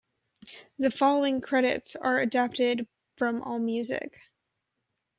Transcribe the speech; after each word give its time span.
The 0.79 0.89
following 0.89 1.41
credits 1.41 1.95
are 1.95 2.17
adapted 2.19 2.87
from 3.17 3.43
AllMusic. 3.43 4.15